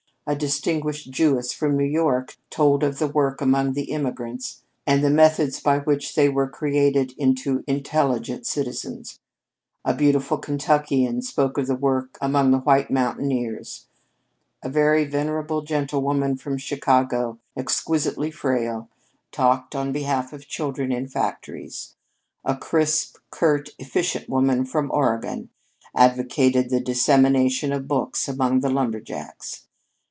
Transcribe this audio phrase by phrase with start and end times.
[0.27, 5.09] A distinguished Jewess from New York told of the work among the immigrants and the
[5.09, 9.19] methods by which they were created into intelligent citizens;
[9.83, 13.87] a beautiful Kentuckian spoke of the work among the white mountaineers;
[14.63, 18.89] a very venerable gentlewoman from Chicago, exquisitely frail,
[19.31, 21.95] talked on behalf of the children in factories;
[22.45, 25.49] a crisp, curt, efficient woman from Oregon
[25.95, 29.63] advocated the dissemination of books among the "lumber jacks."